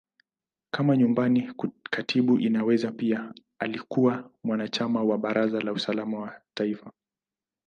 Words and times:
Kama 0.71 0.97
Nyumbani 0.97 1.53
Katibu, 1.91 2.39
Inaweza 2.39 2.91
pia 2.91 3.33
alikuwa 3.59 4.31
mwanachama 4.43 5.03
wa 5.03 5.17
Baraza 5.17 5.61
la 5.61 5.71
Usalama 5.71 6.19
wa 6.19 6.41
Taifa. 6.53 6.91